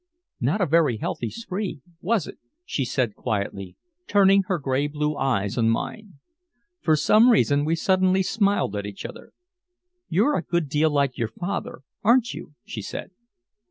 [0.39, 3.75] "Not a very healthy spree, was it?" she said quietly,
[4.07, 6.13] turning her gray blue eyes on mine.
[6.81, 9.31] For some reason we suddenly smiled at each other.
[10.09, 13.11] "You're a good deal like your father aren't you?" she said.